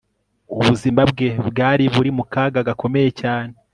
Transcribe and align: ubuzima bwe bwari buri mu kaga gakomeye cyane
ubuzima 0.55 1.01
bwe 1.11 1.29
bwari 1.47 1.85
buri 1.93 2.09
mu 2.17 2.23
kaga 2.33 2.59
gakomeye 2.67 3.09
cyane 3.21 3.53